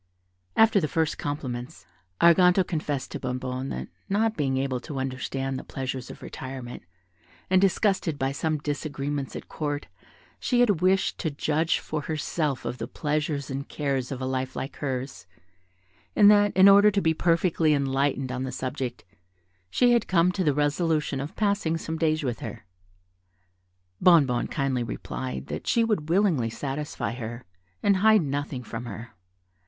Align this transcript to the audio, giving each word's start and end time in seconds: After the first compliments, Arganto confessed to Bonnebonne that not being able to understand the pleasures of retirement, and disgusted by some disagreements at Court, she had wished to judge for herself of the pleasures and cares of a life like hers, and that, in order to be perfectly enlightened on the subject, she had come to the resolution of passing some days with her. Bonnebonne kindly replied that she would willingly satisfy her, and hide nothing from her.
After 0.57 0.79
the 0.79 0.87
first 0.87 1.19
compliments, 1.19 1.85
Arganto 2.19 2.65
confessed 2.65 3.11
to 3.11 3.19
Bonnebonne 3.19 3.69
that 3.69 3.87
not 4.09 4.35
being 4.35 4.57
able 4.57 4.79
to 4.79 4.97
understand 4.97 5.59
the 5.59 5.63
pleasures 5.63 6.09
of 6.09 6.23
retirement, 6.23 6.81
and 7.51 7.61
disgusted 7.61 8.17
by 8.17 8.31
some 8.31 8.57
disagreements 8.57 9.35
at 9.35 9.47
Court, 9.47 9.85
she 10.39 10.59
had 10.61 10.81
wished 10.81 11.19
to 11.19 11.29
judge 11.29 11.77
for 11.77 12.01
herself 12.01 12.65
of 12.65 12.79
the 12.79 12.87
pleasures 12.87 13.51
and 13.51 13.69
cares 13.69 14.11
of 14.11 14.19
a 14.19 14.25
life 14.25 14.55
like 14.55 14.77
hers, 14.77 15.27
and 16.15 16.31
that, 16.31 16.51
in 16.57 16.67
order 16.67 16.89
to 16.89 16.99
be 16.99 17.13
perfectly 17.13 17.71
enlightened 17.71 18.31
on 18.31 18.41
the 18.41 18.51
subject, 18.51 19.05
she 19.69 19.91
had 19.91 20.07
come 20.07 20.31
to 20.31 20.43
the 20.43 20.55
resolution 20.55 21.19
of 21.19 21.35
passing 21.35 21.77
some 21.77 21.97
days 21.99 22.23
with 22.23 22.39
her. 22.39 22.65
Bonnebonne 24.01 24.47
kindly 24.47 24.81
replied 24.81 25.45
that 25.45 25.67
she 25.67 25.83
would 25.83 26.09
willingly 26.09 26.49
satisfy 26.49 27.11
her, 27.13 27.45
and 27.83 27.97
hide 27.97 28.23
nothing 28.23 28.63
from 28.63 28.85
her. 28.85 29.11